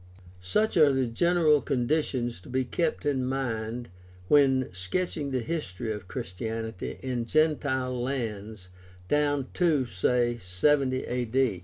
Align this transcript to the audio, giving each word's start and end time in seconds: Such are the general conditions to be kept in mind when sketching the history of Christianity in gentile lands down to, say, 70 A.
Such 0.41 0.77
are 0.77 0.91
the 0.91 1.05
general 1.05 1.61
conditions 1.61 2.39
to 2.39 2.49
be 2.49 2.65
kept 2.65 3.05
in 3.05 3.23
mind 3.23 3.87
when 4.29 4.73
sketching 4.73 5.29
the 5.29 5.41
history 5.41 5.91
of 5.91 6.07
Christianity 6.07 6.97
in 7.03 7.25
gentile 7.27 8.01
lands 8.01 8.69
down 9.09 9.49
to, 9.53 9.85
say, 9.85 10.39
70 10.39 11.03
A. 11.05 11.27